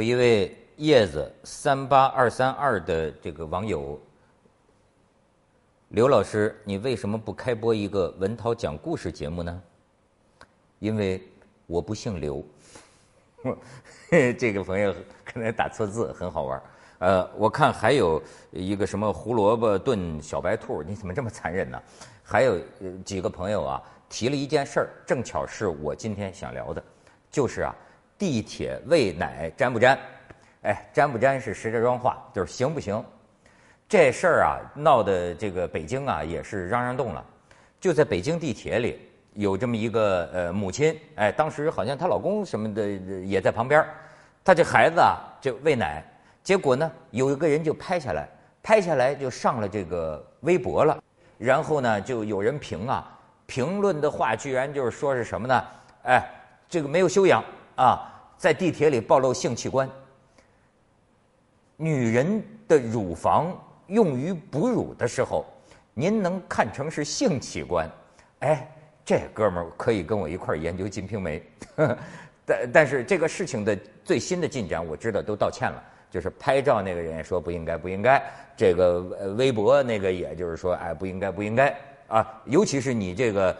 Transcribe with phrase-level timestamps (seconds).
[0.00, 4.00] 有一位叶子三八二三二的这个网友，
[5.88, 9.62] 刘老师，你为什么不开播一个文涛讲故事节目呢？
[10.78, 11.22] 因为
[11.66, 12.42] 我不姓刘。
[14.38, 16.62] 这个朋友可能打错字，很好玩。
[17.00, 18.22] 呃，我看还有
[18.52, 21.78] 一个什么胡萝卜炖小白兔，你怎么这么残忍呢？
[22.22, 22.58] 还有
[23.04, 26.82] 几个朋友啊提了一件事儿，正巧是我今天想聊的，
[27.30, 27.76] 就是啊。
[28.20, 29.98] 地铁喂奶沾不沾？
[30.60, 33.02] 哎，沾不沾是石家庄话，就是行不行？
[33.88, 37.24] 这事儿啊，闹的这个北京啊也是嚷嚷动了。
[37.80, 39.00] 就在北京地铁里，
[39.32, 42.86] 有这么一个呃母亲，哎，当时好像她老公什么的
[43.24, 43.82] 也在旁边，
[44.44, 46.04] 她这孩子啊就喂奶，
[46.42, 48.28] 结果呢有一个人就拍下来，
[48.62, 51.02] 拍下来就上了这个微博了，
[51.38, 55.64] 然后呢就有人评啊，评论的话居然就是说是什么呢？
[56.02, 56.22] 哎，
[56.68, 57.42] 这个没有修养
[57.82, 58.06] 啊。
[58.40, 59.86] 在地铁里暴露性器官，
[61.76, 63.54] 女人的乳房
[63.86, 65.44] 用于哺乳的时候，
[65.92, 67.86] 您能看成是性器官？
[68.38, 68.66] 哎，
[69.04, 71.38] 这哥们儿可以跟我一块儿研究《金瓶梅》，
[72.46, 78.22] 但但是这个事情的最新的进展，我知道都道歉了，就是拍照那个人说不应该不应该，
[78.56, 79.00] 这个
[79.36, 83.54] 微博那个也就是说哎不应该不应该啊，尤其是你这个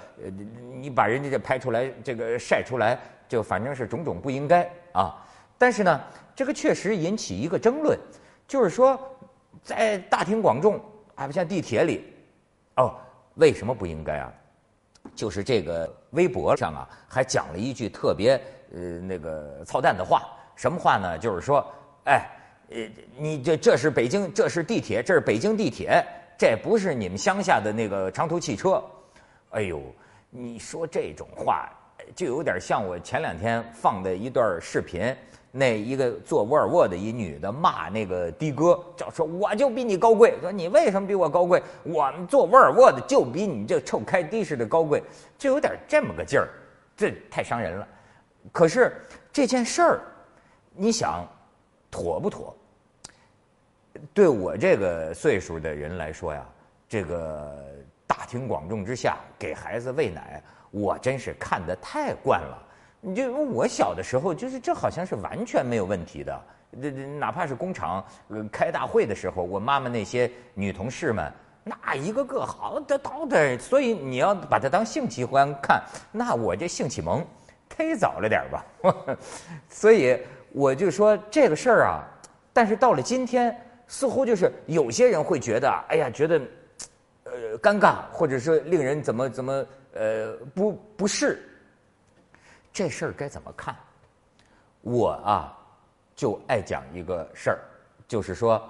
[0.72, 2.98] 你把人家这拍出来这个晒出来。
[3.30, 5.14] 就反正是种种不应该啊，
[5.56, 6.00] 但是呢，
[6.34, 7.96] 这个确实引起一个争论，
[8.48, 9.00] 就是说，
[9.62, 10.80] 在大庭广众，
[11.14, 12.12] 还不像地铁里，
[12.74, 12.96] 哦，
[13.36, 14.32] 为什么不应该啊？
[15.14, 18.34] 就是这个微博上啊，还讲了一句特别
[18.74, 20.22] 呃那个操蛋的话，
[20.56, 21.16] 什么话呢？
[21.16, 21.64] 就是说，
[22.06, 22.28] 哎，
[22.70, 22.78] 呃，
[23.16, 26.04] 你这这是北京，这是地铁，这是北京地铁，
[26.36, 28.82] 这不是你们乡下的那个长途汽车。
[29.50, 29.80] 哎呦，
[30.30, 31.70] 你说这种话。
[32.14, 35.14] 就有点像我前两天放的一段视频，
[35.50, 41.62] 那一个坐沃尔沃的一女的骂那个的哥，叫说我就比你高贵，说你为什么比我高贵？
[41.82, 45.02] 我们坐沃尔沃的就比你这臭开的士的高贵，
[45.38, 46.48] 就有点这么个劲儿，
[46.96, 47.88] 这太伤人了。
[48.52, 48.94] 可是
[49.32, 50.00] 这件事儿，
[50.72, 51.26] 你想
[51.90, 52.56] 妥不妥？
[54.14, 56.46] 对我这个岁数的人来说呀，
[56.88, 57.66] 这个
[58.06, 60.42] 大庭广众之下给孩子喂奶。
[60.70, 62.66] 我真是看得太惯了，
[63.00, 66.40] 你就我小的时候，就是这好像是完全没有问题的。
[66.80, 68.04] 这这哪怕是工厂
[68.52, 71.32] 开大会的时候，我妈妈那些女同事们，
[71.64, 75.82] 那一个个好的到的，所以你要把它当性器官看，
[76.12, 77.26] 那我这性启蒙
[77.76, 78.64] 忒早了点吧。
[79.68, 80.16] 所以
[80.52, 82.04] 我就说这个事儿啊，
[82.52, 83.52] 但是到了今天，
[83.88, 86.40] 似乎就是有些人会觉得，哎呀，觉得
[87.24, 89.66] 呃尴尬，或者说令人怎么怎么。
[89.92, 91.42] 呃，不不是，
[92.72, 93.76] 这事儿该怎么看？
[94.82, 95.58] 我啊，
[96.14, 97.58] 就爱讲一个事儿，
[98.06, 98.62] 就是说，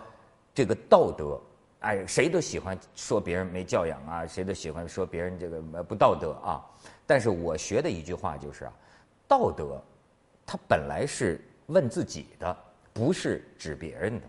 [0.55, 1.39] 这个道德，
[1.81, 6.65] 哎，谁都喜欢说别人没教养啊，谁都喜欢说别人这个不道德啊。
[7.07, 8.73] 但是我学的一句话就是啊，
[9.29, 9.79] 道德，
[10.47, 12.57] 它本来是问自己的，
[12.95, 14.27] 不是指别人的。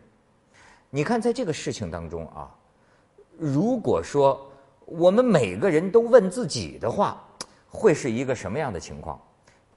[0.90, 2.54] 你看，在这个事情当中啊，
[3.38, 4.46] 如果说。
[4.86, 7.22] 我们每个人都问自己的话，
[7.70, 9.20] 会是一个什么样的情况？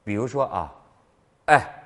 [0.02, 0.74] 比如说啊，
[1.46, 1.82] 哎，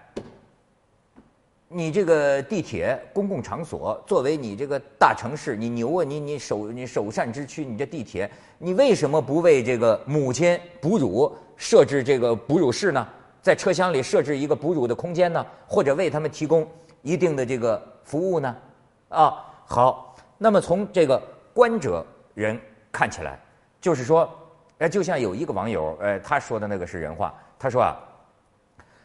[1.68, 13.06] 你这个地铁公共场所，作为你这个大城市，你牛啊，你你首你首善之区，你这地铁，你为什么不为这个母亲哺乳设置这个哺乳室呢？
[13.42, 15.46] 在车厢里设置一个哺乳的空间呢？
[15.66, 16.66] 或者为他们提供
[17.02, 18.56] 一定的这个服务呢？
[19.10, 22.04] 啊，好，那么从这个观者
[22.34, 22.58] 人。
[22.98, 23.38] 看起来，
[23.80, 24.28] 就是说，
[24.78, 27.32] 哎，就像有一个网友，哎，他说的那个是人话。
[27.56, 27.96] 他说啊，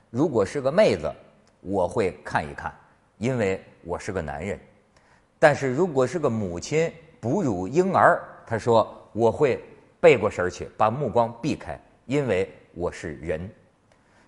[0.10, 1.14] 如果是个妹子，
[1.62, 2.74] 我会看一看，
[3.20, 4.58] 因为我是个男人；
[5.38, 6.92] 但是如果是个母亲
[7.22, 9.64] 哺乳婴儿，他说我会
[10.00, 13.48] 背过身去，把目光避开，因为我是人。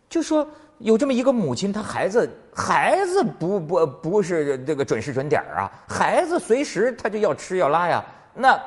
[0.08, 0.48] 就说
[0.78, 8.62] 有这么一个母亲，她孩子孩子不不不是这个准时准点啊，孩子随时他就要吃要拉呀，那。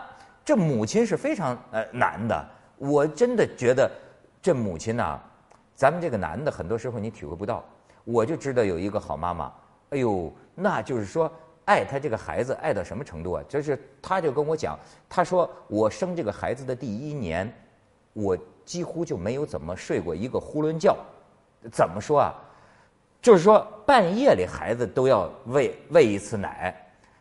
[0.49, 2.49] 这母亲是非常呃难的，
[2.79, 3.91] 我真的觉得
[4.41, 5.21] 这母亲呐，
[5.75, 7.63] 咱们这个男的很多时候你体会不到。
[8.03, 9.53] 我就知道有一个好妈妈，
[9.91, 11.31] 哎呦，那就是说
[11.67, 13.45] 爱他这个孩子爱到什么程度啊？
[13.47, 17.53] 就是他就跟我讲，他说我生这个孩子的第一年，
[18.15, 18.35] 我
[18.65, 20.97] 几乎就没有怎么睡过一个囫囵觉。
[21.71, 22.35] 怎么说啊？
[23.21, 26.75] 就是说半夜里孩子都要喂喂一次奶。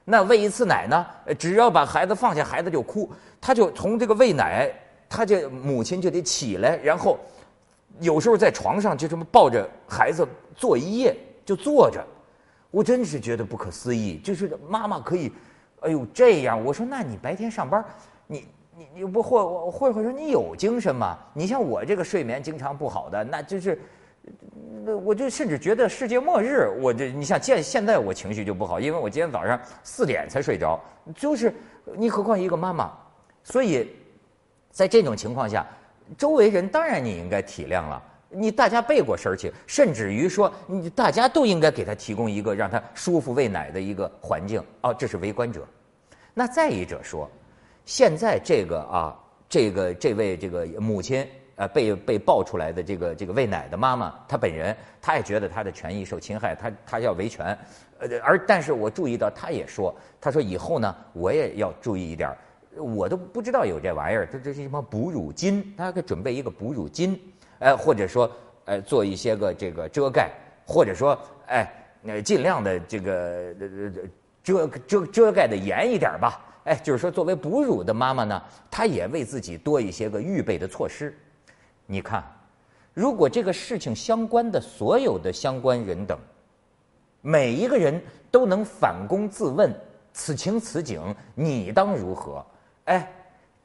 [0.09, 1.05] 那喂一次奶呢？
[1.37, 3.11] 只要把孩子放下，孩子就哭，
[3.41, 4.71] 他就从这个喂奶，
[5.09, 7.19] 他这母亲就得起来，然后
[7.99, 10.25] 有时候在床上就这么抱着孩子
[10.55, 11.13] 坐一夜，
[11.43, 12.01] 就坐着。
[12.71, 15.29] 我真是觉得不可思议，就是妈妈可以，
[15.81, 16.63] 哎呦这样。
[16.63, 17.83] 我说那你白天上班，
[18.27, 21.17] 你你你不或或者说你有精神吗？
[21.33, 23.77] 你像我这个睡眠经常不好的，那就是，
[25.03, 26.69] 我就甚至觉得世界末日。
[26.79, 30.79] 我这你像现现在我情绪就不好，因为我今天早上四点才睡着，
[31.15, 31.53] 就是
[31.97, 32.91] 你何况一个妈妈，
[33.43, 33.89] 所以
[34.71, 35.65] 在这种情况下，
[36.17, 38.01] 周围人当然你应该体谅了。
[38.29, 44.61] 你大家背过身去，甚至于说，你大家都应该给他提供一个让他舒服喂奶的一个环境。
[44.81, 45.65] 哦，这是围观者。
[46.33, 47.29] 那再一者说，
[47.85, 51.25] 现在这个啊，这个这位这个母亲
[51.57, 57.57] 呃被被爆出来的这个这个喂奶的妈妈，她本人她也觉得她的权益受侵害，她她要维权。
[57.99, 62.31] 呃，而但是我注意到，她也说，她说以后呢，我也要注意一点，
[62.75, 65.63] 我都不知道有这玩意儿，这这是什么哺乳巾？
[65.75, 67.17] 她给准备一个哺乳巾。
[67.59, 68.31] 哎，或者说，
[68.65, 70.29] 哎，做一些个这个遮盖，
[70.63, 71.67] 或者说，哎，
[72.03, 73.55] 那尽量的这个
[74.43, 76.39] 遮遮遮盖的严一点吧。
[76.65, 81.17] 哎，就是说，作为哺乳的妈妈呢，她也为自己多一些个预备的措施。
[81.89, 82.21] 你看，
[82.93, 86.19] 如果这个事情相关的所有的相关人等，
[87.21, 87.99] 每一个人
[88.29, 89.73] 都能反躬自问，
[90.11, 92.45] 此情此景，你当如何？
[92.85, 93.09] 哎，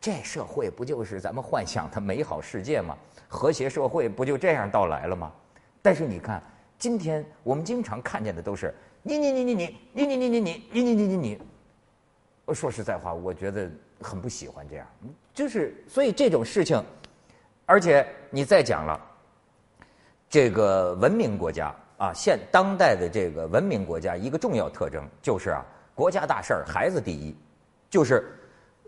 [0.00, 2.96] 这社会不就是咱们幻想的美好世界吗？
[3.26, 5.32] 和谐社会不就这样到来了吗？
[5.82, 6.40] 但是你看，
[6.78, 8.72] 今天我们经常看见的都是
[9.02, 10.40] 你你你你你你你你你你
[10.70, 11.38] 你你你你你。
[12.54, 13.68] 说实在话，我觉得
[14.00, 14.86] 很不喜欢这样。
[15.34, 16.80] 就是所以这种事情，
[17.72, 19.00] 而且你再讲了，
[20.28, 25.64] 这个文明国家啊，现当代的这个文明国家一个重要特征就是啊，
[25.94, 27.34] 国家大事儿孩子第一，
[27.88, 28.30] 就是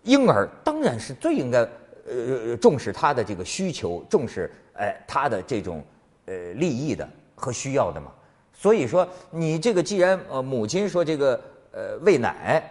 [0.03, 1.67] 婴儿当然是最应该。
[2.07, 5.83] 呃，重视他的这个需求，重视哎他的这种
[6.27, 8.13] 呃利益的和需要的嘛。
[8.53, 11.41] 所以说，你这个既然呃母亲说这个
[11.73, 12.63] 呃喂奶，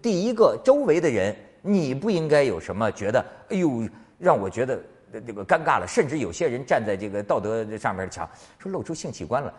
[0.00, 3.86] 第一个周围的人你不应该有什么觉得哎呦
[4.18, 4.80] 让我觉得
[5.20, 8.28] 这个尴尬了，甚至有些人站在这个道德上面讲
[8.58, 9.52] 说露出性器官了，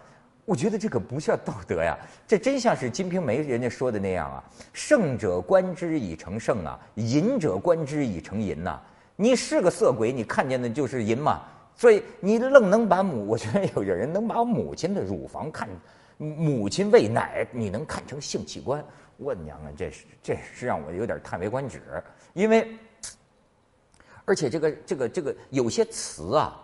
[0.46, 1.98] 我觉得这个不叫道德呀，
[2.28, 8.80] 这真像是《金瓶梅》人家说的那样啊，胜者观之以成胜啊，淫者观之以成淫呐。
[9.16, 11.42] 你是个色鬼，你看见的就是淫嘛，
[11.76, 15.70] 所以你愣能把母，我觉得有人能把母亲的乳房看，
[16.18, 18.84] 母亲喂奶，你能看成性器官？
[19.18, 21.80] 我娘啊，这是这是让我有点叹为观止，
[22.34, 22.76] 因为，
[24.26, 26.60] 而且这个这个这个有些词啊，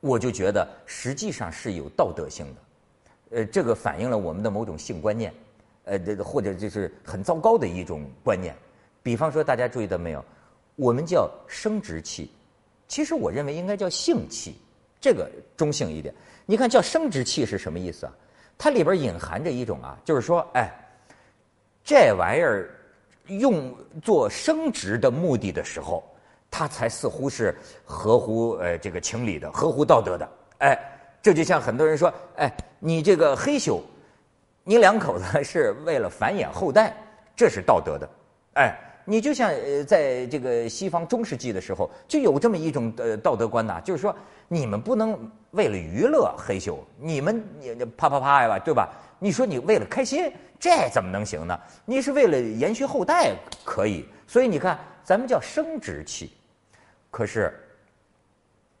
[0.00, 5.32] 我就觉得实际上是有道德性的，呃，这个反映了我们的某种性观念，
[5.84, 8.54] 呃，这个或者就是很糟糕的一种观念，
[9.02, 10.24] 比方说大家注意到没有？
[10.76, 12.30] 我们叫生殖器，
[12.88, 14.56] 其实我认为应该叫性器，
[15.00, 16.14] 这个中性一点。
[16.46, 18.12] 你看叫生殖器是什么意思啊？
[18.56, 20.70] 它里边隐含着一种啊，就是说，哎，
[21.84, 22.70] 这玩意儿
[23.26, 26.02] 用做生殖的目的的时候，
[26.50, 30.28] 它才似乎是合乎呃这个情理的，合乎道德的。
[30.58, 30.78] 哎，
[31.22, 33.80] 这就像很多人说，哎，你这个黑咻，
[34.64, 36.94] 你两口子是为了繁衍后代，
[37.36, 38.08] 这是道德的，
[38.54, 38.76] 哎。
[39.06, 44.14] 你就像呃，在这个西方中世纪的时候，就有这么一种呃道德观呐，就是说
[44.46, 45.18] 你们不能
[45.52, 48.88] 为了娱乐嘿咻，你们你啪啪啪呀，对吧？
[49.18, 51.58] 你说你为了开心，这怎么能行呢？
[51.84, 53.34] 你是为了延续后代
[53.64, 56.30] 可以，所以你看咱们叫生殖器。
[57.10, 57.52] 可是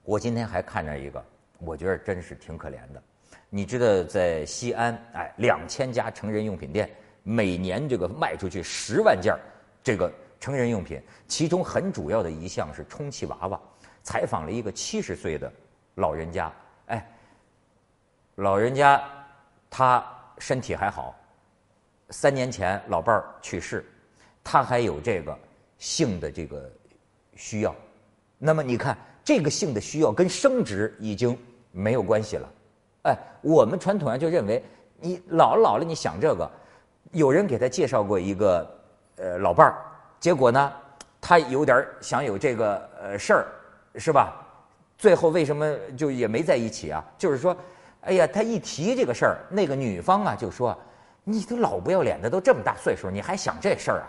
[0.02, 1.24] 我今天还看着一个，
[1.58, 3.02] 我觉得真是挺可怜的。
[3.48, 6.88] 你知道在西安，哎，两千家成人用品店，
[7.22, 9.40] 每年这个卖出去十万件儿。
[9.82, 13.60] 这个成人用品，其中很主要的一项是充气娃娃。
[14.02, 15.52] 采访了一个七十岁的
[15.96, 16.52] 老人家，
[16.86, 17.06] 哎，
[18.36, 19.02] 老人家
[19.68, 20.04] 他
[20.38, 21.18] 身体还好，
[22.10, 23.84] 三年前老伴儿去世，
[24.44, 25.38] 他还有这个
[25.78, 26.70] 性的这个
[27.34, 27.74] 需要。
[28.40, 31.38] 那么你看，这个性的需要跟生殖已经
[31.70, 32.48] 没有关系了。
[33.02, 34.60] 哎，我们传统上就认为，
[34.98, 36.50] 你老了老了，你想这个，
[37.12, 38.68] 有人给他介绍过一个。
[39.16, 39.76] 呃，老伴儿，
[40.18, 40.72] 结果呢，
[41.20, 43.46] 他有点想有这个呃事儿，
[43.96, 44.34] 是吧？
[44.96, 47.04] 最后为什么就也没在一起啊？
[47.18, 47.54] 就是说，
[48.00, 50.74] 哎呀，他一提这个事儿，那个女方啊就说
[51.22, 54.08] ：“你都老不要脸的，都这么大岁数，你还想这事儿啊？”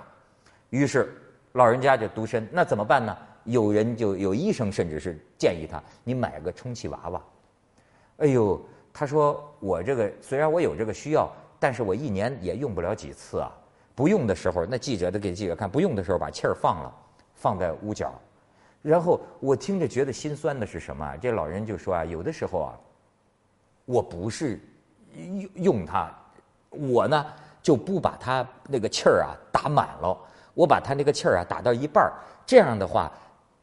[0.70, 1.14] 于是
[1.52, 3.18] 老人家就独身，那怎么办呢？
[3.44, 7.22] 有人就有医生，甚至是建议他，你买个充气娃娃。
[8.18, 8.62] 哎呦，
[8.94, 13.52] 他说我这个虽然我有这个需要，但是我一年也用不了几次啊。
[13.94, 15.70] 不用的时候，那记者都给记者看。
[15.70, 16.94] 不用的时候，把气儿放了，
[17.36, 18.14] 放在屋角。
[18.82, 21.18] 然后我听着觉得心酸的是什么？
[21.18, 22.80] 这老人就说啊，有的时候啊，
[23.86, 24.60] 我不是
[25.16, 26.10] 用用它，
[26.70, 27.26] 我呢
[27.62, 30.18] 就不把它那个气儿啊打满了，
[30.54, 32.14] 我把它那个气儿啊打到一半儿。
[32.44, 33.12] 这样的话，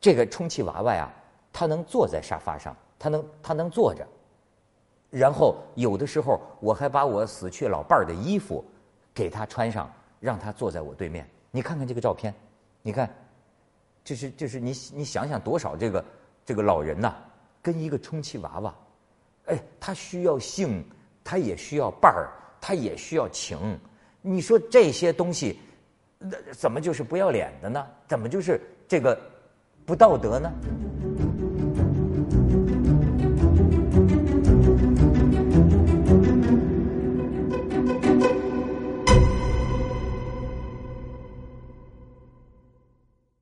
[0.00, 1.12] 这个充气娃娃呀，
[1.52, 4.06] 它能坐在沙发上，它能它能坐着。
[5.10, 8.62] 然后有的时候我还把我死去老伴儿的衣服
[9.14, 9.90] 给他穿上，
[10.20, 11.28] 让他坐在我对面。
[11.50, 12.34] 你看看这个照片，
[12.82, 13.08] 你看，
[14.04, 16.04] 就是就是你你想想多少这个
[16.44, 17.14] 这个老人呐，
[17.62, 18.74] 跟一个充气娃娃，
[19.46, 20.84] 哎，他需要性，
[21.24, 23.80] 他也需要伴儿，他也需要情。
[24.20, 25.58] 你说这些东西，
[26.18, 27.86] 那怎么就是不要脸的呢？
[28.06, 29.18] 怎么就是这个
[29.88, 30.52] 不道德呢？